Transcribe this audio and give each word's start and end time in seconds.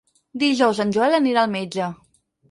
Dijous 0.43 0.79
en 0.85 0.93
Joel 0.95 1.17
anirà 1.17 1.43
al 1.47 1.51
metge. 1.57 1.91